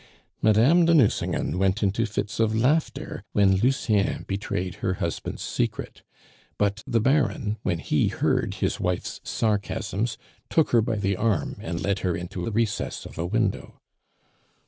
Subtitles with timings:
[0.41, 6.01] Madame de Nucingen went into fits of laughter when Lucien betrayed her husband's secret;
[6.57, 10.17] but the Baron, when he heard his wife's sarcasms,
[10.49, 13.79] took her by the arm and led her into the recess of a window.